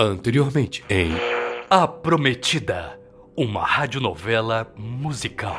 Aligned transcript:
Anteriormente 0.00 0.84
em 0.88 1.10
A 1.68 1.84
Prometida, 1.88 2.96
uma 3.36 3.64
radionovela 3.64 4.72
musical. 4.76 5.56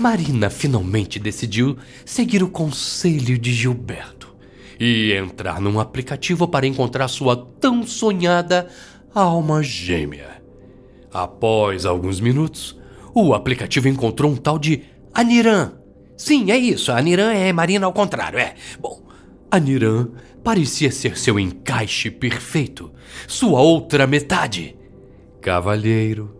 Marina 0.00 0.50
finalmente 0.50 1.20
decidiu 1.20 1.78
seguir 2.04 2.42
o 2.42 2.50
conselho 2.50 3.38
de 3.38 3.52
Gilberto 3.52 4.34
e 4.80 5.12
entrar 5.12 5.60
num 5.60 5.78
aplicativo 5.78 6.48
para 6.48 6.66
encontrar 6.66 7.06
sua 7.06 7.36
tão 7.60 7.86
sonhada 7.86 8.68
alma 9.14 9.62
gêmea. 9.62 10.42
Após 11.12 11.86
alguns 11.86 12.18
minutos, 12.18 12.76
o 13.14 13.32
aplicativo 13.32 13.86
encontrou 13.86 14.32
um 14.32 14.36
tal 14.36 14.58
de 14.58 14.82
Aniran. 15.14 15.74
Sim, 16.16 16.50
é 16.50 16.58
isso, 16.58 16.90
Aniran 16.90 17.32
é 17.32 17.52
Marina 17.52 17.86
ao 17.86 17.92
contrário, 17.92 18.40
é. 18.40 18.56
Bom, 18.80 19.00
Aniran 19.52 20.08
parecia 20.42 20.90
ser 20.90 21.16
seu 21.18 21.38
encaixe 21.38 22.10
perfeito, 22.10 22.92
sua 23.26 23.60
outra 23.60 24.06
metade. 24.06 24.76
Cavalheiro, 25.40 26.36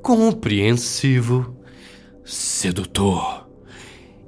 compreensivo, 0.00 1.56
sedutor. 2.24 3.48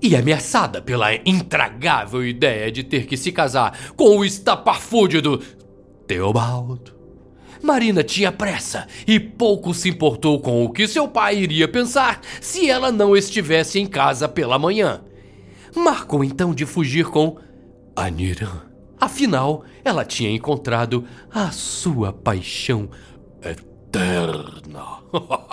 E 0.02 0.15
ameaçada 0.15 0.82
pela 0.82 1.15
intragável 1.15 2.27
ideia 2.27 2.70
de 2.70 2.84
ter 2.84 3.06
que 3.06 3.16
se 3.16 3.32
casar 3.32 3.93
com 3.96 4.19
o 4.19 4.24
estapafúrdio 4.24 5.23
do 5.23 5.38
Teobaldo. 6.07 6.93
Marina 7.62 8.02
tinha 8.02 8.30
pressa 8.30 8.87
e 9.07 9.18
pouco 9.18 9.73
se 9.73 9.88
importou 9.88 10.38
com 10.38 10.62
o 10.62 10.71
que 10.71 10.87
seu 10.87 11.09
pai 11.09 11.38
iria 11.38 11.66
pensar 11.66 12.21
se 12.38 12.68
ela 12.68 12.93
não 12.93 13.16
estivesse 13.16 13.80
em 13.80 13.87
casa 13.87 14.29
pela 14.29 14.59
manhã. 14.59 15.02
Marcou 15.74 16.23
então 16.23 16.55
de 16.55 16.66
fugir 16.66 17.07
com 17.07 17.38
Aniran. 17.96 18.73
Afinal, 19.05 19.65
ela 19.85 20.03
tinha 20.03 20.31
encontrado 20.31 21.07
a 21.31 21.51
sua 21.51 22.11
paixão 22.11 22.89
eterna. 23.43 25.03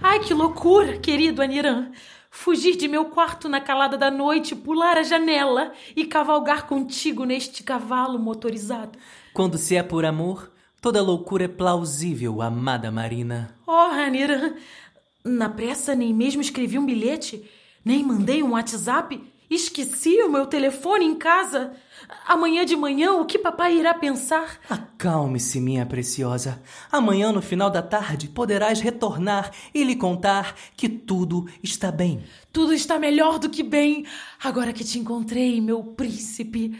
Ai, 0.00 0.20
que 0.20 0.32
loucura, 0.32 0.98
querido 0.98 1.42
Aniran! 1.42 1.90
Fugir 2.30 2.76
de 2.76 2.86
meu 2.86 3.06
quarto 3.06 3.48
na 3.48 3.60
calada 3.60 3.98
da 3.98 4.08
noite, 4.08 4.54
pular 4.54 4.96
a 4.96 5.02
janela 5.02 5.72
e 5.96 6.04
cavalgar 6.06 6.68
contigo 6.68 7.24
neste 7.24 7.64
cavalo 7.64 8.20
motorizado. 8.20 8.96
Quando 9.34 9.58
se 9.58 9.74
é 9.74 9.82
por 9.82 10.04
amor, 10.04 10.52
toda 10.80 11.02
loucura 11.02 11.44
é 11.44 11.48
plausível, 11.48 12.42
amada 12.42 12.90
Marina. 12.90 13.54
Oh, 13.66 13.72
Aniran! 13.72 14.54
Na 15.24 15.48
pressa, 15.48 15.94
nem 15.94 16.14
mesmo 16.14 16.40
escrevi 16.40 16.78
um 16.78 16.86
bilhete, 16.86 17.48
nem 17.84 18.02
mandei 18.02 18.42
um 18.42 18.52
WhatsApp. 18.52 19.20
Esqueci 19.50 20.22
o 20.22 20.30
meu 20.30 20.46
telefone 20.46 21.04
em 21.04 21.14
casa. 21.14 21.72
Amanhã 22.26 22.64
de 22.64 22.76
manhã, 22.76 23.12
o 23.12 23.24
que 23.24 23.38
papai 23.38 23.78
irá 23.78 23.94
pensar? 23.94 24.58
Acalme-se, 24.68 25.60
minha 25.60 25.84
preciosa. 25.84 26.62
Amanhã, 26.92 27.32
no 27.32 27.42
final 27.42 27.70
da 27.70 27.82
tarde, 27.82 28.28
poderás 28.28 28.80
retornar 28.80 29.50
e 29.74 29.82
lhe 29.84 29.96
contar 29.96 30.54
que 30.76 30.88
tudo 30.88 31.46
está 31.62 31.90
bem. 31.90 32.22
Tudo 32.52 32.72
está 32.72 32.98
melhor 32.98 33.38
do 33.38 33.50
que 33.50 33.62
bem, 33.62 34.06
agora 34.42 34.72
que 34.72 34.84
te 34.84 34.98
encontrei, 34.98 35.60
meu 35.60 35.82
príncipe. 35.82 36.78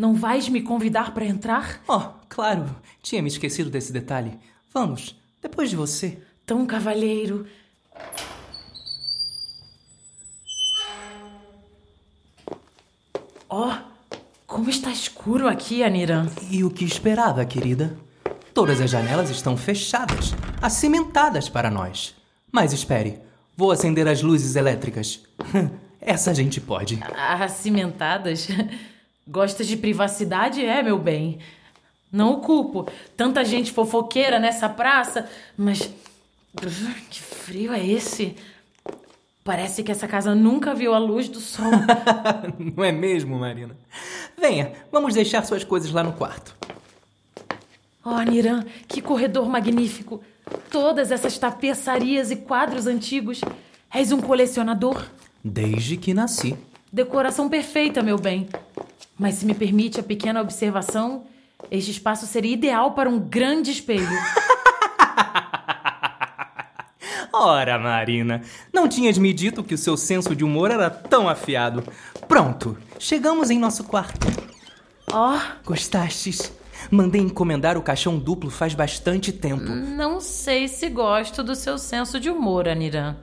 Não 0.00 0.14
vais 0.14 0.48
me 0.48 0.62
convidar 0.62 1.12
para 1.12 1.26
entrar? 1.26 1.82
Oh, 1.86 2.00
claro, 2.26 2.74
tinha 3.02 3.20
me 3.20 3.28
esquecido 3.28 3.68
desse 3.68 3.92
detalhe. 3.92 4.32
Vamos, 4.72 5.14
depois 5.42 5.68
de 5.68 5.76
você. 5.76 6.16
Tão 6.46 6.64
cavalheiro. 6.64 7.46
Oh, 13.46 13.74
como 14.46 14.70
está 14.70 14.90
escuro 14.90 15.46
aqui, 15.46 15.82
Aniran. 15.82 16.30
E 16.50 16.64
o 16.64 16.70
que 16.70 16.86
esperava, 16.86 17.44
querida? 17.44 17.94
Todas 18.54 18.80
as 18.80 18.88
janelas 18.90 19.28
estão 19.28 19.54
fechadas, 19.54 20.32
acimentadas 20.62 21.50
para 21.50 21.70
nós. 21.70 22.14
Mas 22.50 22.72
espere, 22.72 23.18
vou 23.54 23.70
acender 23.70 24.08
as 24.08 24.22
luzes 24.22 24.56
elétricas. 24.56 25.20
Essa 26.00 26.30
a 26.30 26.34
gente 26.34 26.58
pode. 26.58 26.98
Acimentadas? 27.38 28.48
Gostas 29.26 29.66
de 29.66 29.76
privacidade, 29.76 30.64
é, 30.64 30.82
meu 30.82 30.98
bem? 30.98 31.38
Não 32.10 32.32
o 32.32 32.40
culpo. 32.40 32.86
Tanta 33.16 33.44
gente 33.44 33.72
fofoqueira 33.72 34.38
nessa 34.38 34.68
praça, 34.68 35.28
mas. 35.56 35.90
Que 37.10 37.22
frio 37.22 37.72
é 37.72 37.84
esse? 37.84 38.36
Parece 39.44 39.82
que 39.82 39.90
essa 39.90 40.06
casa 40.06 40.34
nunca 40.34 40.74
viu 40.74 40.92
a 40.92 40.98
luz 40.98 41.28
do 41.28 41.40
sol. 41.40 41.70
Não 42.58 42.84
é 42.84 42.92
mesmo, 42.92 43.38
Marina? 43.38 43.76
Venha, 44.38 44.72
vamos 44.92 45.14
deixar 45.14 45.44
suas 45.44 45.64
coisas 45.64 45.90
lá 45.90 46.02
no 46.02 46.12
quarto. 46.12 46.54
Oh, 48.04 48.20
Niran, 48.20 48.64
que 48.86 49.00
corredor 49.00 49.48
magnífico! 49.48 50.20
Todas 50.70 51.10
essas 51.10 51.38
tapeçarias 51.38 52.30
e 52.30 52.36
quadros 52.36 52.86
antigos. 52.86 53.40
És 53.92 54.12
um 54.12 54.20
colecionador? 54.20 55.04
Desde 55.42 55.96
que 55.96 56.14
nasci. 56.14 56.56
Decoração 56.92 57.48
perfeita, 57.48 58.02
meu 58.02 58.18
bem. 58.18 58.48
Mas 59.18 59.34
se 59.34 59.46
me 59.46 59.54
permite 59.54 60.00
a 60.00 60.02
pequena 60.02 60.40
observação, 60.40 61.24
este 61.70 61.90
espaço 61.90 62.26
seria 62.26 62.52
ideal 62.54 62.92
para 62.92 63.08
um 63.08 63.18
grande 63.18 63.70
espelho. 63.70 64.08
Ora, 67.32 67.78
Marina, 67.78 68.42
não 68.72 68.88
tinhas 68.88 69.16
me 69.16 69.32
dito 69.32 69.62
que 69.62 69.74
o 69.74 69.78
seu 69.78 69.96
senso 69.96 70.34
de 70.34 70.44
humor 70.44 70.70
era 70.70 70.90
tão 70.90 71.28
afiado. 71.28 71.82
Pronto, 72.26 72.76
chegamos 72.98 73.50
em 73.50 73.58
nosso 73.58 73.84
quarto. 73.84 74.26
Oh, 75.12 75.38
Gostastes? 75.64 76.52
Mandei 76.90 77.20
encomendar 77.20 77.76
o 77.76 77.82
caixão 77.82 78.18
duplo 78.18 78.50
faz 78.50 78.74
bastante 78.74 79.32
tempo. 79.32 79.64
não 79.70 80.20
sei 80.20 80.66
se 80.66 80.88
gosto 80.88 81.42
do 81.42 81.54
seu 81.54 81.78
senso 81.78 82.18
de 82.18 82.30
humor, 82.30 82.68
Aniran. 82.68 83.16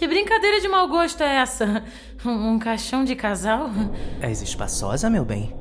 Que 0.00 0.08
brincadeira 0.08 0.62
de 0.62 0.66
mau 0.66 0.88
gosto 0.88 1.22
é 1.22 1.42
essa? 1.42 1.84
Um 2.24 2.58
caixão 2.58 3.04
de 3.04 3.14
casal? 3.14 3.68
És 4.22 4.40
espaçosa, 4.40 5.10
meu 5.10 5.26
bem? 5.26 5.54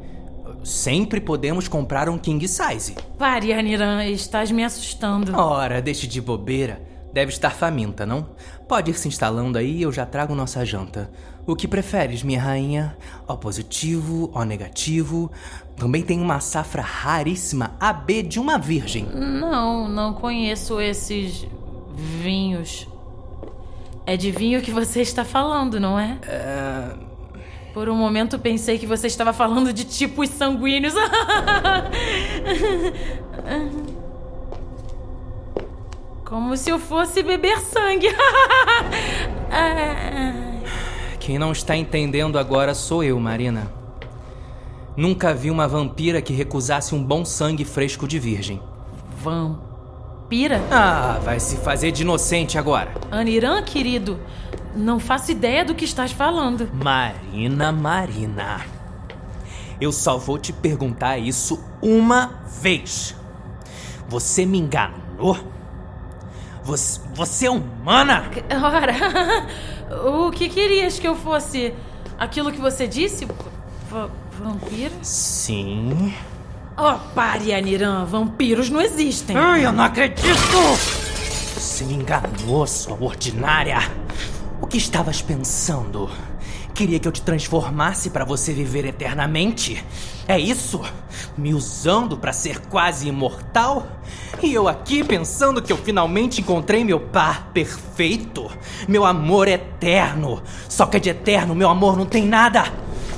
Sempre 0.63 1.19
podemos 1.19 1.67
comprar 1.67 2.07
um 2.07 2.17
king 2.17 2.47
size. 2.47 2.95
Pare, 3.17 3.51
Aniran, 3.51 4.05
estás 4.05 4.49
me 4.49 4.63
assustando. 4.63 5.37
Ora, 5.37 5.81
deixe 5.81 6.07
de 6.07 6.21
bobeira. 6.21 6.81
Deve 7.11 7.33
estar 7.33 7.49
faminta, 7.49 8.05
não? 8.05 8.29
Pode 8.65 8.91
ir 8.91 8.93
se 8.93 9.09
instalando 9.09 9.57
aí 9.57 9.79
e 9.79 9.81
eu 9.81 9.91
já 9.91 10.05
trago 10.05 10.33
nossa 10.33 10.65
janta. 10.65 11.11
O 11.45 11.53
que 11.53 11.67
preferes, 11.67 12.23
minha 12.23 12.41
rainha? 12.41 12.95
O 13.27 13.35
positivo, 13.35 14.31
O 14.33 14.45
negativo? 14.45 15.29
Também 15.75 16.01
tem 16.01 16.21
uma 16.21 16.39
safra 16.39 16.81
raríssima 16.81 17.75
AB 17.77 18.23
de 18.23 18.39
uma 18.39 18.57
virgem. 18.57 19.03
Não, 19.03 19.89
não 19.89 20.13
conheço 20.13 20.79
esses 20.79 21.45
vinhos. 22.21 22.87
É 24.09 24.17
de 24.17 24.31
vinho 24.31 24.59
que 24.59 24.71
você 24.71 25.01
está 25.01 25.23
falando, 25.23 25.79
não 25.79 25.99
é? 25.99 26.17
Por 27.75 27.87
um 27.87 27.95
momento 27.95 28.39
pensei 28.39 28.79
que 28.79 28.87
você 28.87 29.05
estava 29.05 29.31
falando 29.31 29.71
de 29.71 29.83
tipos 29.83 30.29
sanguíneos. 30.29 30.95
Como 36.25 36.57
se 36.57 36.71
eu 36.71 36.79
fosse 36.79 37.21
beber 37.21 37.59
sangue. 37.59 38.07
Quem 41.19 41.37
não 41.37 41.51
está 41.51 41.75
entendendo 41.75 42.39
agora 42.39 42.73
sou 42.73 43.03
eu, 43.03 43.19
Marina. 43.19 43.71
Nunca 44.97 45.35
vi 45.35 45.51
uma 45.51 45.67
vampira 45.67 46.19
que 46.19 46.33
recusasse 46.33 46.95
um 46.95 47.03
bom 47.03 47.23
sangue 47.23 47.63
fresco 47.63 48.07
de 48.07 48.17
virgem. 48.17 48.59
Vampira? 49.21 49.68
Ah, 50.71 51.19
vai 51.23 51.39
se 51.39 51.57
fazer 51.57 51.91
de 51.91 52.03
inocente 52.03 52.57
agora. 52.57 52.91
Aniran, 53.11 53.61
querido, 53.63 54.19
não 54.75 54.99
faço 54.99 55.31
ideia 55.31 55.65
do 55.65 55.73
que 55.73 55.85
estás 55.85 56.11
falando. 56.11 56.69
Marina, 56.73 57.71
Marina. 57.71 58.61
Eu 59.81 59.91
só 59.91 60.17
vou 60.17 60.37
te 60.37 60.53
perguntar 60.53 61.17
isso 61.17 61.63
uma 61.81 62.41
vez. 62.61 63.15
Você 64.07 64.45
me 64.45 64.59
enganou? 64.59 65.37
Você, 66.63 66.99
você 67.13 67.47
é 67.47 67.51
humana? 67.51 68.29
Ora, 68.63 68.93
o 70.27 70.29
que 70.31 70.49
querias 70.49 70.99
que 70.99 71.07
eu 71.07 71.15
fosse? 71.15 71.73
Aquilo 72.19 72.51
que 72.51 72.59
você 72.59 72.87
disse? 72.87 73.25
Va- 73.89 74.09
vampiro? 74.37 74.93
Sim. 75.01 76.13
Oh, 76.81 76.97
pare, 77.13 77.53
Aniran. 77.53 78.05
Vampiros 78.05 78.69
não 78.69 78.79
existem. 78.79 79.35
Ai, 79.35 79.65
eu 79.65 79.73
não 79.73 79.83
acredito! 79.83 80.57
Você 81.57 81.83
me 81.83 81.95
enganou, 81.95 82.65
sua 82.65 82.97
ordinária. 83.01 83.79
O 84.61 84.65
que 84.65 84.77
estavas 84.77 85.21
pensando? 85.21 86.09
Queria 86.73 86.97
que 86.97 87.05
eu 87.05 87.11
te 87.11 87.21
transformasse 87.21 88.11
para 88.11 88.23
você 88.23 88.53
viver 88.53 88.85
eternamente? 88.85 89.83
É 90.25 90.39
isso? 90.39 90.79
Me 91.37 91.53
usando 91.53 92.15
para 92.15 92.31
ser 92.31 92.61
quase 92.67 93.09
imortal? 93.09 93.85
E 94.41 94.53
eu 94.53 94.69
aqui 94.69 95.03
pensando 95.03 95.61
que 95.61 95.73
eu 95.73 95.77
finalmente 95.77 96.39
encontrei 96.39 96.85
meu 96.85 97.01
par 97.01 97.49
perfeito? 97.51 98.49
Meu 98.87 99.03
amor 99.03 99.49
eterno. 99.49 100.41
Só 100.69 100.85
que 100.85 100.97
de 100.97 101.09
eterno 101.09 101.53
meu 101.53 101.67
amor 101.67 101.97
não 101.97 102.05
tem 102.05 102.25
nada. 102.25 102.63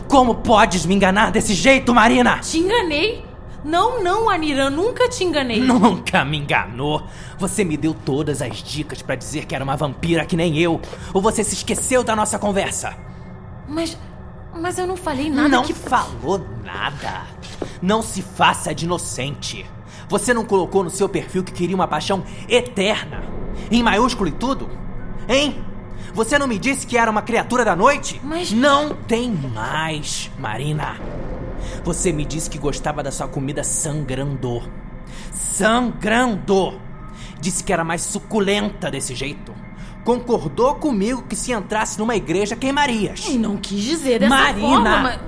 Como 0.07 0.35
podes 0.35 0.83
me 0.83 0.95
enganar 0.95 1.31
desse 1.31 1.53
jeito, 1.53 1.93
Marina? 1.93 2.39
Te 2.39 2.57
enganei? 2.57 3.30
Não, 3.63 4.03
não, 4.03 4.29
Aniran, 4.29 4.71
nunca 4.71 5.07
te 5.07 5.23
enganei. 5.23 5.59
Nunca 5.59 6.25
me 6.25 6.37
enganou. 6.37 7.03
Você 7.37 7.63
me 7.63 7.77
deu 7.77 7.93
todas 7.93 8.41
as 8.41 8.57
dicas 8.57 9.01
para 9.01 9.15
dizer 9.15 9.45
que 9.45 9.53
era 9.53 9.63
uma 9.63 9.77
vampira 9.77 10.25
que 10.25 10.35
nem 10.35 10.57
eu. 10.57 10.81
Ou 11.13 11.21
você 11.21 11.43
se 11.43 11.53
esqueceu 11.53 12.03
da 12.03 12.15
nossa 12.15 12.39
conversa? 12.39 12.95
Mas. 13.67 13.97
Mas 14.53 14.77
eu 14.77 14.85
não 14.85 14.97
falei 14.97 15.29
nada 15.29 15.47
não 15.47 15.63
que. 15.63 15.73
falou 15.73 16.45
nada. 16.63 17.21
Não 17.81 18.01
se 18.01 18.21
faça 18.21 18.73
de 18.75 18.85
inocente. 18.85 19.65
Você 20.09 20.33
não 20.33 20.43
colocou 20.43 20.83
no 20.83 20.89
seu 20.89 21.07
perfil 21.07 21.43
que 21.43 21.53
queria 21.53 21.75
uma 21.75 21.87
paixão 21.87 22.23
eterna? 22.49 23.23
Em 23.71 23.81
maiúsculo 23.81 24.27
e 24.27 24.33
tudo? 24.33 24.69
Hein? 25.29 25.63
Você 26.13 26.37
não 26.37 26.47
me 26.47 26.59
disse 26.59 26.85
que 26.85 26.97
era 26.97 27.09
uma 27.09 27.21
criatura 27.21 27.63
da 27.63 27.75
noite? 27.75 28.19
Mas. 28.23 28.51
Não 28.51 28.93
tem 29.07 29.31
mais, 29.31 30.29
Marina. 30.37 30.97
Você 31.83 32.11
me 32.11 32.25
disse 32.25 32.49
que 32.49 32.57
gostava 32.57 33.01
da 33.01 33.11
sua 33.11 33.27
comida 33.27 33.63
sangrando. 33.63 34.61
Sangrando! 35.31 36.79
Disse 37.39 37.63
que 37.63 37.73
era 37.73 37.83
mais 37.83 38.01
suculenta 38.01 38.89
desse 38.91 39.15
jeito. 39.15 39.53
Concordou 40.03 40.75
comigo 40.75 41.23
que 41.23 41.35
se 41.35 41.51
entrasse 41.51 41.99
numa 41.99 42.15
igreja 42.15 42.55
queimarias. 42.55 43.27
E 43.27 43.37
não 43.37 43.57
quis 43.57 43.83
dizer 43.83 44.19
dessa 44.19 44.35
Marina! 44.35 44.67
forma, 44.67 45.01
mas... 45.01 45.19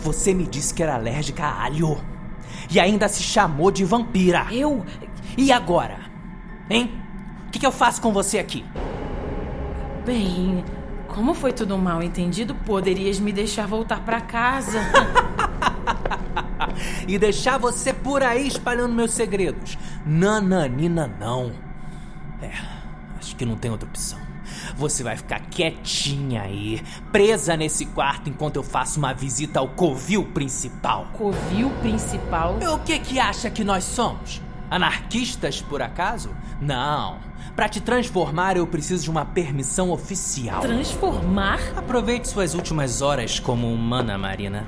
Você 0.00 0.34
me 0.34 0.46
disse 0.46 0.72
que 0.74 0.82
era 0.82 0.94
alérgica 0.94 1.44
a 1.44 1.64
alho. 1.64 1.98
E 2.70 2.80
ainda 2.80 3.08
se 3.08 3.22
chamou 3.22 3.70
de 3.70 3.84
vampira. 3.84 4.46
Eu. 4.50 4.84
E 5.36 5.52
agora? 5.52 5.98
Hein? 6.68 6.90
O 7.46 7.50
que, 7.50 7.58
que 7.58 7.66
eu 7.66 7.72
faço 7.72 8.00
com 8.00 8.12
você 8.12 8.38
aqui? 8.38 8.64
Bem, 10.04 10.64
como 11.08 11.34
foi 11.34 11.52
tudo 11.52 11.78
mal 11.78 12.02
entendido, 12.02 12.54
poderias 12.54 13.18
me 13.18 13.32
deixar 13.32 13.66
voltar 13.66 14.00
pra 14.00 14.20
casa. 14.20 14.80
e 17.06 17.18
deixar 17.18 17.58
você 17.58 17.92
por 17.92 18.22
aí 18.22 18.46
espalhando 18.46 18.94
meus 18.94 19.12
segredos. 19.12 19.78
Nananina, 20.04 21.06
não. 21.18 21.52
É, 22.42 22.50
acho 23.18 23.36
que 23.36 23.44
não 23.44 23.56
tem 23.56 23.70
outra 23.70 23.88
opção. 23.88 24.18
Você 24.76 25.02
vai 25.02 25.16
ficar 25.16 25.40
quietinha 25.40 26.42
aí, 26.42 26.82
presa 27.12 27.56
nesse 27.56 27.86
quarto 27.86 28.28
enquanto 28.28 28.56
eu 28.56 28.62
faço 28.62 28.98
uma 28.98 29.12
visita 29.12 29.60
ao 29.60 29.68
covil 29.68 30.24
principal. 30.32 31.08
Covil 31.12 31.70
principal? 31.80 32.58
O 32.72 32.78
que 32.80 32.98
que 32.98 33.18
acha 33.18 33.50
que 33.50 33.64
nós 33.64 33.84
somos? 33.84 34.42
Anarquistas, 34.70 35.62
por 35.62 35.80
acaso? 35.82 36.30
Não. 36.60 37.18
Para 37.54 37.68
te 37.68 37.80
transformar, 37.80 38.56
eu 38.56 38.66
preciso 38.66 39.04
de 39.04 39.10
uma 39.10 39.24
permissão 39.24 39.90
oficial. 39.90 40.60
Transformar? 40.60 41.60
Aproveite 41.76 42.28
suas 42.28 42.54
últimas 42.54 43.00
horas 43.00 43.38
como 43.38 43.72
humana, 43.72 44.18
Marina. 44.18 44.66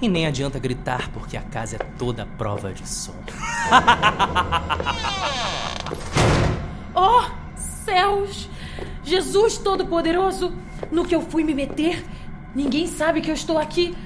E 0.00 0.08
nem 0.08 0.26
adianta 0.26 0.60
gritar, 0.60 1.10
porque 1.10 1.36
a 1.36 1.42
casa 1.42 1.76
é 1.76 1.78
toda 1.98 2.24
prova 2.24 2.72
de 2.72 2.88
som. 2.88 3.14
oh, 6.94 7.24
céus! 7.56 8.48
Jesus 9.02 9.58
Todo-Poderoso! 9.58 10.52
No 10.92 11.04
que 11.04 11.14
eu 11.14 11.20
fui 11.20 11.42
me 11.42 11.52
meter? 11.52 12.06
Ninguém 12.54 12.86
sabe 12.86 13.20
que 13.20 13.28
eu 13.28 13.34
estou 13.34 13.58
aqui. 13.58 13.96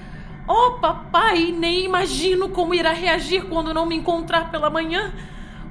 Oh, 0.48 0.78
papai, 0.80 1.52
nem 1.52 1.84
imagino 1.84 2.48
como 2.48 2.74
irá 2.74 2.92
reagir 2.92 3.44
quando 3.44 3.74
não 3.74 3.84
me 3.84 3.94
encontrar 3.94 4.50
pela 4.50 4.70
manhã. 4.70 5.12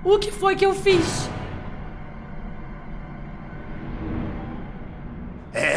O 0.04 0.20
que 0.20 0.32
foi 0.32 0.56
que 0.56 0.66
eu 0.66 0.74
fiz? 0.74 1.30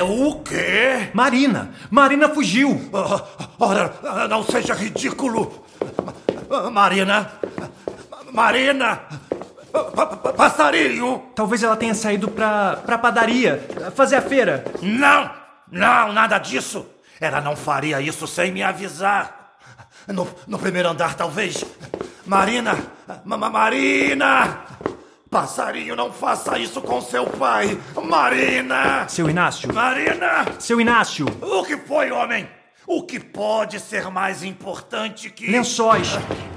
O 0.05 0.41
quê? 0.43 1.11
Marina! 1.13 1.71
Marina 1.91 2.29
fugiu! 2.29 2.81
Ah, 2.93 3.25
ora, 3.59 4.29
não 4.29 4.43
seja 4.45 4.75
ridículo! 4.75 5.65
Marina! 6.73 7.31
Marina! 8.33 9.01
Pa- 9.73 10.07
Passarinho! 10.33 11.23
Talvez 11.35 11.63
ela 11.63 11.77
tenha 11.77 11.95
saído 11.95 12.29
pra, 12.29 12.77
pra 12.77 12.99
padaria, 12.99 13.67
fazer 13.95 14.17
a 14.17 14.23
feira. 14.23 14.65
Não! 14.83 15.31
Não, 15.71 16.13
nada 16.13 16.39
disso! 16.39 16.87
Ela 17.21 17.41
não 17.41 17.57
faria 17.57 18.01
isso 18.01 18.27
sem 18.27 18.53
me 18.53 18.63
avisar. 18.63 19.53
No, 20.09 20.29
no 20.47 20.59
primeiro 20.59 20.89
andar, 20.91 21.15
talvez. 21.15 21.65
Marina! 22.27 22.77
Ma- 23.25 23.37
ma- 23.37 23.51
Marina! 23.51 24.59
Passarinho, 25.39 25.97
não 25.97 26.13
faça 26.13 26.57
isso 26.61 26.81
com 26.81 27.01
seu 27.01 27.27
pai! 27.27 27.77
Marina! 28.05 29.09
Seu 29.09 29.29
Inácio! 29.29 29.75
Marina! 29.75 30.45
Seu 30.61 30.81
Inácio! 30.81 31.27
O 31.43 31.65
que 31.65 31.77
foi, 31.77 32.13
homem? 32.13 32.49
O 32.87 33.03
que 33.03 33.19
pode 33.19 33.81
ser 33.81 34.09
mais 34.13 34.45
importante 34.45 35.29
que. 35.31 35.51
Lençóis! 35.51 36.11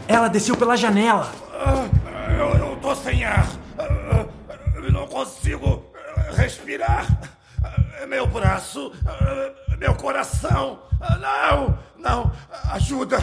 Ela 0.08 0.28
desceu 0.28 0.56
pela 0.56 0.78
janela! 0.78 1.32
Ah, 1.56 1.88
Eu, 2.38 2.68
eu 2.70 2.76
tô 2.76 2.94
sem 2.94 3.26
ar. 3.26 3.48
Ah, 3.80 4.26
eu 4.76 4.92
Não 4.92 5.08
consigo 5.08 5.84
ah, 6.16 6.36
respirar. 6.36 7.08
Ah, 7.64 8.06
Meu 8.06 8.28
braço. 8.28 8.92
ah, 9.08 9.76
Meu 9.80 9.96
coração. 9.96 10.84
Ah, 11.02 11.18
Não, 11.18 11.80
não. 11.98 12.32
Ajuda. 12.74 13.18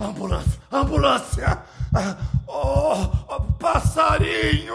Ambulância. 0.00 0.60
Ambulância. 0.70 1.64
Oh, 2.46 3.10
oh, 3.28 3.40
passarinho. 3.58 4.74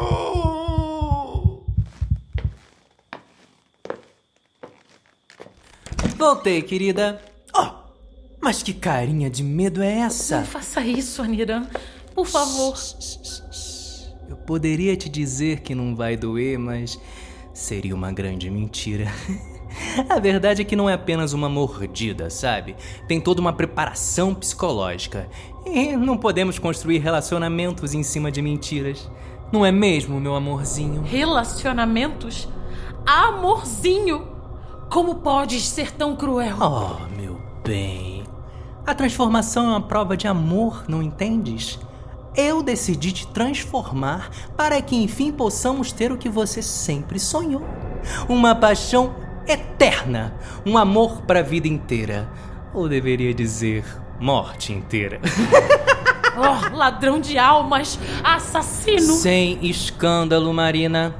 Voltei, 6.17 6.61
querida. 6.61 7.21
Oh, 7.55 7.69
mas 8.41 8.61
que 8.63 8.73
carinha 8.73 9.29
de 9.29 9.43
medo 9.43 9.81
é 9.81 9.99
essa? 9.99 10.39
Não 10.39 10.45
faça 10.45 10.81
isso, 10.81 11.21
Aniran. 11.21 11.67
Por 12.13 12.25
favor. 12.25 12.75
Eu 14.27 14.37
poderia 14.37 14.95
te 14.95 15.09
dizer 15.09 15.61
que 15.61 15.73
não 15.73 15.95
vai 15.95 16.17
doer, 16.17 16.57
mas 16.59 16.99
seria 17.53 17.95
uma 17.95 18.11
grande 18.11 18.49
mentira. 18.49 19.05
A 20.09 20.19
verdade 20.19 20.61
é 20.61 20.65
que 20.65 20.75
não 20.75 20.89
é 20.89 20.93
apenas 20.93 21.33
uma 21.33 21.49
mordida, 21.49 22.29
sabe? 22.29 22.75
Tem 23.07 23.19
toda 23.19 23.41
uma 23.41 23.53
preparação 23.53 24.33
psicológica. 24.33 25.29
E 25.65 25.95
não 25.95 26.17
podemos 26.17 26.57
construir 26.57 26.99
relacionamentos 26.99 27.93
em 27.93 28.03
cima 28.03 28.31
de 28.31 28.41
mentiras. 28.41 29.09
Não 29.51 29.65
é 29.65 29.71
mesmo, 29.71 30.19
meu 30.19 30.35
amorzinho? 30.35 31.01
Relacionamentos? 31.03 32.47
Amorzinho! 33.05 34.27
Como 34.89 35.15
podes 35.15 35.67
ser 35.67 35.91
tão 35.91 36.15
cruel? 36.15 36.55
Oh, 36.59 37.15
meu 37.15 37.39
bem. 37.63 38.23
A 38.85 38.95
transformação 38.95 39.65
é 39.65 39.69
uma 39.69 39.81
prova 39.81 40.17
de 40.17 40.27
amor, 40.27 40.85
não 40.87 41.03
entendes? 41.03 41.79
Eu 42.35 42.63
decidi 42.63 43.11
te 43.11 43.27
transformar 43.27 44.29
para 44.55 44.81
que 44.81 44.95
enfim 44.95 45.31
possamos 45.31 45.91
ter 45.91 46.11
o 46.11 46.17
que 46.17 46.29
você 46.29 46.61
sempre 46.61 47.19
sonhou: 47.19 47.63
uma 48.27 48.55
paixão 48.55 49.13
eterna, 49.53 50.33
um 50.65 50.77
amor 50.77 51.21
para 51.21 51.39
a 51.39 51.43
vida 51.43 51.67
inteira. 51.67 52.29
Ou 52.73 52.87
deveria 52.87 53.33
dizer, 53.33 53.83
morte 54.19 54.73
inteira. 54.73 55.19
Oh, 56.41 56.77
ladrão 56.77 57.19
de 57.19 57.37
almas! 57.37 57.99
Assassino! 58.23 59.13
Sem 59.15 59.59
escândalo, 59.67 60.53
Marina. 60.53 61.13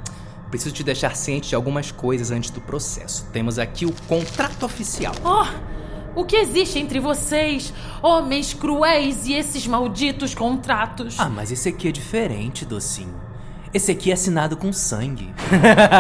Preciso 0.50 0.74
te 0.74 0.82
deixar 0.82 1.14
ciente 1.16 1.50
de 1.50 1.56
algumas 1.56 1.92
coisas 1.92 2.32
antes 2.32 2.50
do 2.52 2.62
processo. 2.62 3.28
Temos 3.34 3.60
aqui 3.60 3.86
o 3.86 3.94
contrato 4.08 4.66
oficial. 4.66 5.14
Oh, 5.24 6.22
o 6.22 6.26
que 6.26 6.38
existe 6.38 6.80
entre 6.80 7.00
vocês, 7.00 7.74
homens 8.02 8.54
cruéis 8.54 9.28
e 9.28 9.34
esses 9.34 9.68
malditos 9.68 10.34
contratos? 10.34 11.20
Ah, 11.20 11.30
mas 11.30 11.52
esse 11.52 11.70
aqui 11.70 11.90
é 11.90 11.92
diferente, 11.92 12.66
docinho. 12.66 13.29
Esse 13.72 13.92
aqui 13.92 14.10
é 14.10 14.14
assinado 14.16 14.58
com 14.58 14.74
sangue. 14.74 15.32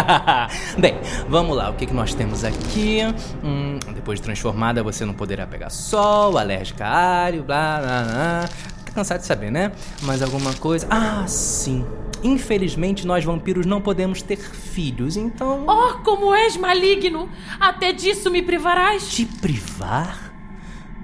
Bem, 0.79 0.95
vamos 1.27 1.55
lá. 1.55 1.69
O 1.69 1.75
que, 1.75 1.85
que 1.85 1.93
nós 1.93 2.15
temos 2.15 2.43
aqui? 2.43 2.99
Hum, 3.43 3.77
depois 3.93 4.19
de 4.19 4.23
transformada, 4.23 4.81
você 4.81 5.05
não 5.05 5.13
poderá 5.13 5.45
pegar 5.45 5.69
sol, 5.69 6.38
alérgica 6.38 6.85
a 6.85 7.25
alho, 7.25 7.43
blá, 7.43 7.79
blá, 7.79 8.03
blá. 8.03 8.49
Tá 8.85 8.91
cansado 8.91 9.19
de 9.19 9.27
saber, 9.27 9.51
né? 9.51 9.71
Mais 10.01 10.23
alguma 10.23 10.53
coisa? 10.55 10.88
Ah, 10.89 11.27
sim. 11.27 11.85
Infelizmente, 12.23 13.05
nós 13.05 13.23
vampiros 13.23 13.67
não 13.67 13.79
podemos 13.79 14.23
ter 14.23 14.38
filhos, 14.38 15.15
então. 15.15 15.65
Oh, 15.67 15.99
como 16.03 16.33
és 16.33 16.57
maligno! 16.57 17.29
Até 17.59 17.93
disso 17.93 18.31
me 18.31 18.41
privarás? 18.41 19.11
Te 19.11 19.25
privar? 19.25 20.33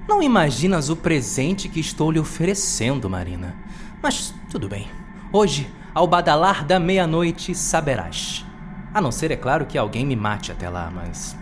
Não 0.08 0.20
imaginas 0.20 0.90
o 0.90 0.96
presente 0.96 1.68
que 1.68 1.78
estou 1.78 2.10
lhe 2.10 2.18
oferecendo, 2.18 3.08
Marina. 3.08 3.56
Mas 4.02 4.34
tudo 4.50 4.68
bem. 4.68 4.88
Hoje, 5.32 5.68
ao 5.96 6.06
badalar 6.06 6.62
da 6.62 6.78
meia-noite, 6.78 7.54
saberás. 7.54 8.44
A 8.92 9.00
não 9.00 9.10
ser, 9.10 9.30
é 9.30 9.36
claro, 9.36 9.64
que 9.64 9.78
alguém 9.78 10.04
me 10.04 10.14
mate 10.14 10.52
até 10.52 10.68
lá, 10.68 10.92
mas. 10.94 11.34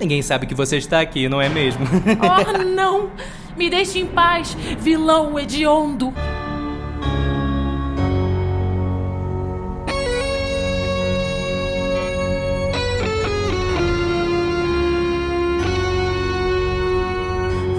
Ninguém 0.00 0.20
sabe 0.20 0.46
que 0.46 0.54
você 0.54 0.78
está 0.78 1.00
aqui, 1.00 1.28
não 1.28 1.40
é 1.40 1.48
mesmo? 1.48 1.86
Oh, 2.20 2.64
não! 2.64 3.10
Me 3.56 3.70
deixe 3.70 4.00
em 4.00 4.06
paz, 4.06 4.56
vilão 4.80 5.38
hediondo! 5.38 6.12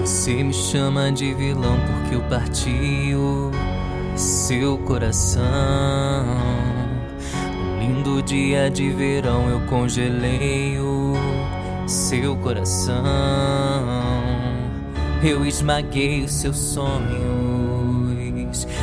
Você 0.00 0.42
me 0.42 0.54
chama 0.54 1.12
de 1.12 1.34
vilão 1.34 1.76
porque 1.78 2.14
eu 2.14 2.22
parti 2.22 3.14
o 3.14 3.75
seu 4.16 4.78
coração. 4.78 5.42
Um 7.52 7.78
lindo 7.78 8.22
dia 8.22 8.70
de 8.70 8.88
verão 8.90 9.48
eu 9.48 9.60
congelei 9.66 10.78
o 10.80 11.14
seu 11.86 12.36
coração. 12.36 13.04
Eu 15.22 15.44
esmaguei 15.44 16.24
os 16.24 16.32
seus 16.32 16.56
sonhos, 16.56 17.06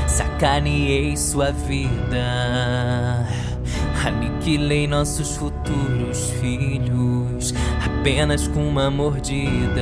sacaneei 0.08 1.18
sua 1.18 1.52
vida. 1.52 3.28
Aniquilei 4.06 4.88
nossos 4.88 5.38
futuros 5.38 6.30
filhos 6.42 7.54
apenas 7.84 8.48
com 8.50 8.68
uma 8.68 8.92
mordida. 8.92 9.82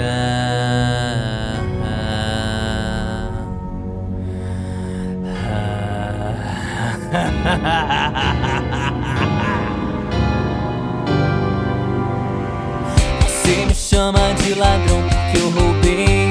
Você 13.27 13.65
me 13.65 13.75
chama 13.75 14.33
de 14.41 14.53
ladrão 14.53 15.03
porque 15.09 15.39
eu 15.39 15.49
roubei 15.49 16.29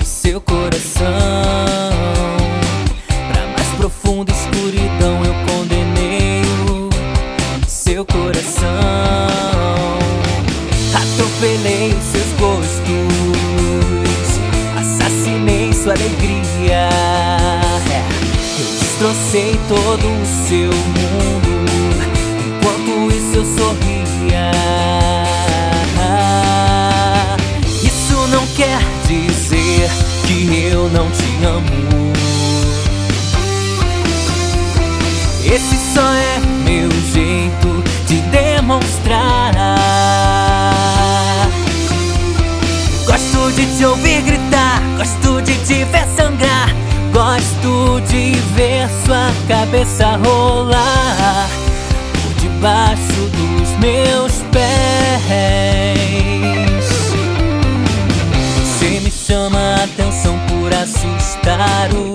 o 0.00 0.04
seu 0.04 0.40
coração. 0.40 1.06
Pra 3.28 3.46
mais 3.56 3.68
profunda 3.76 4.32
escuridão 4.32 5.24
eu 5.24 5.32
condenei 5.46 6.42
o 6.68 6.90
seu 7.68 8.04
coração. 8.04 8.66
Atropelei 10.92 11.94
os 11.94 12.02
seus 12.02 12.32
gostos, 12.40 12.80
assassinei 14.76 15.72
sua 15.72 15.92
alegria. 15.92 17.11
Destrocei 19.02 19.58
todo 19.66 20.06
o 20.06 20.26
seu 20.46 20.70
mundo 20.70 21.50
enquanto 22.46 23.10
isso 23.10 23.34
eu 23.34 23.44
sorria. 23.44 24.52
Isso 27.82 28.14
não 28.28 28.46
quer 28.54 28.78
dizer 29.08 29.90
que 30.24 30.68
eu 30.70 30.88
não 30.90 31.10
te 31.10 31.44
amo. 31.44 32.12
Esse 35.44 35.76
só 35.92 36.08
é 36.12 36.38
meu 36.64 36.88
jeito 37.12 37.82
de 38.06 38.20
demonstrar. 38.30 39.52
Gosto 43.04 43.52
de 43.56 43.66
te 43.76 43.84
ouvir 43.84 44.22
gritar, 44.22 44.80
gosto 44.96 45.42
de 45.42 45.56
te 45.66 45.84
ver 45.86 46.06
sangrar, 46.16 46.51
gosto 47.12 48.00
de 48.08 48.32
ver 48.54 48.88
sua 49.04 49.30
cabeça 49.46 50.16
rolar 50.16 51.48
por 52.22 52.34
debaixo 52.40 53.30
dos 53.36 53.70
meus 53.78 54.42
pés. 54.50 54.62
Você 58.64 59.00
me 59.00 59.10
chama 59.10 59.58
a 59.58 59.84
atenção 59.84 60.38
por 60.48 60.72
assustar 60.74 61.90
o 61.92 62.12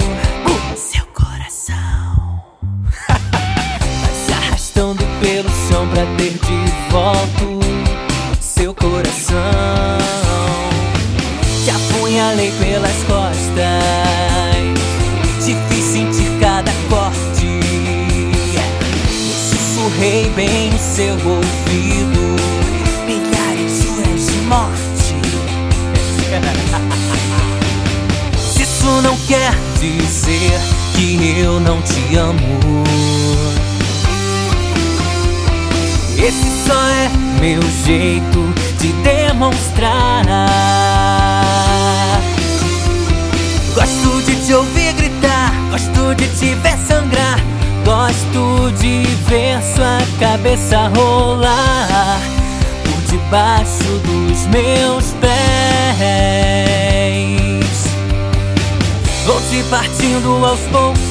sussurrei 19.98 20.30
bem 20.36 20.70
no 20.70 20.78
seu 20.78 21.14
ouvido, 21.14 22.36
milhares 23.06 23.80
de 23.80 23.88
juras 23.88 24.28
de 24.28 24.38
morte. 24.46 25.16
Isso 28.62 29.02
não 29.02 29.18
quer 29.28 29.54
dizer 29.80 30.60
que 30.96 31.40
eu 31.40 31.60
não 31.60 31.82
te 31.82 32.16
amo. 32.16 32.84
Esse 36.18 36.66
só 36.66 36.74
é 36.74 37.10
meu 37.40 37.62
jeito 37.86 38.54
de 38.80 38.92
demonstrar. 39.04 40.26
Cabeça 50.48 50.88
rolar 50.96 52.22
por 52.86 53.02
debaixo 53.12 53.84
dos 54.06 54.46
meus 54.48 55.14
pés. 55.20 55.28
Vou 59.26 59.42
te 59.50 59.62
partindo 59.70 60.46
aos 60.46 60.62
poucos, 60.72 61.02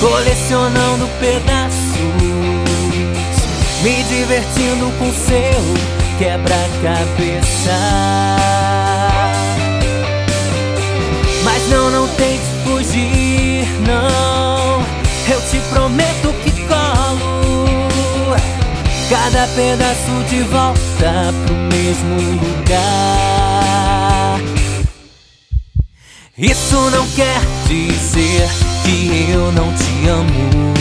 colecionando 0.00 1.08
pedaços, 1.18 1.82
me 3.82 4.04
divertindo 4.04 4.92
com 4.98 5.12
seu 5.12 5.64
quebra-cabeça. 6.18 7.91
Pedaço 19.54 20.24
de 20.28 20.42
volta 20.42 21.34
pro 21.46 21.54
mesmo 21.54 22.16
lugar. 22.40 23.52
Isso 26.38 26.76
não 26.90 27.06
quer 27.10 27.40
dizer 27.66 28.48
que 28.84 29.30
eu 29.30 29.52
não 29.52 29.72
te 29.74 30.08
amo. 30.08 30.72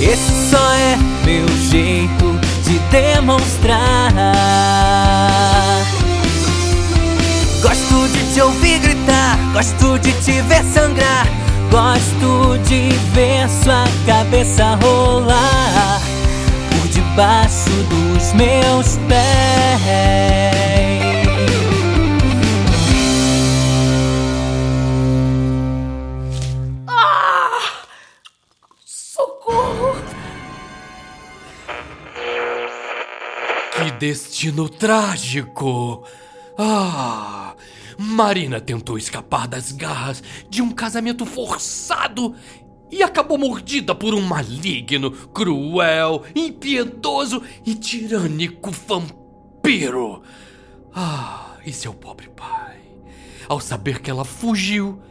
Esse 0.00 0.50
só 0.50 0.72
é 0.74 0.96
meu 1.24 1.48
jeito 1.70 2.38
de 2.64 2.78
demonstrar. 2.90 4.12
Gosto 7.62 8.08
de 8.08 8.34
te 8.34 8.40
ouvir 8.40 8.78
gritar, 8.78 9.38
gosto 9.52 9.98
de 9.98 10.12
te 10.22 10.40
ver 10.42 10.62
sangrar, 10.72 11.26
gosto 11.70 12.58
de 12.68 12.90
ver 13.12 13.48
sua 13.48 13.84
cabeça 14.06 14.74
rolar 14.76 16.00
por 16.70 16.88
debaixo 16.88 17.70
dos 17.88 18.32
meus 18.32 18.96
pés. 19.08 20.48
Que 33.76 33.92
destino 33.92 34.68
trágico! 34.68 36.02
Ah! 36.58 37.54
Marina 38.00 38.60
tentou 38.60 38.96
escapar 38.96 39.48
das 39.48 39.72
garras 39.72 40.22
de 40.48 40.62
um 40.62 40.70
casamento 40.70 41.26
forçado 41.26 42.32
e 42.92 43.02
acabou 43.02 43.36
mordida 43.36 43.92
por 43.92 44.14
um 44.14 44.20
maligno, 44.20 45.10
cruel, 45.10 46.22
impiedoso 46.32 47.42
e 47.66 47.74
tirânico 47.74 48.70
vampiro. 48.70 50.22
Ah, 50.94 51.56
e 51.66 51.72
seu 51.72 51.92
pobre 51.92 52.28
pai, 52.28 52.80
ao 53.48 53.60
saber 53.60 54.00
que 54.00 54.10
ela 54.10 54.24
fugiu, 54.24 55.02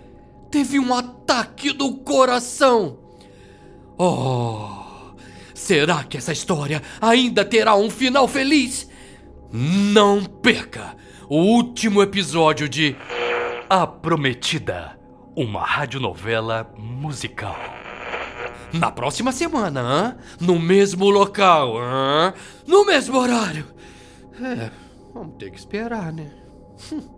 teve 0.50 0.80
um 0.80 0.94
ataque 0.94 1.74
do 1.74 1.94
coração. 1.98 3.00
Oh, 3.98 5.14
será 5.54 6.06
que 6.06 6.16
essa 6.16 6.32
história 6.32 6.82
ainda 7.02 7.44
terá 7.44 7.76
um 7.76 7.90
final 7.90 8.30
feliz? 8.30 8.88
Não 9.52 10.24
perca 10.24 10.96
o 11.30 11.38
último 11.38 12.02
episódio 12.02 12.70
de 12.70 12.96
A 13.70 13.86
Prometida, 13.86 14.98
uma 15.36 15.64
radionovela 15.64 16.72
musical. 16.78 17.58
Na 18.74 18.92
próxima 18.92 19.32
semana, 19.32 19.82
hã? 19.82 20.18
No 20.40 20.60
mesmo 20.60 21.10
local, 21.10 21.78
hã? 21.78 22.34
No 22.66 22.86
mesmo 22.86 23.18
horário. 23.18 23.66
É, 24.42 24.70
vamos 25.14 25.36
ter 25.38 25.52
que 25.52 25.58
esperar, 25.58 26.12
né? 26.14 26.32
Hum. 26.92 27.17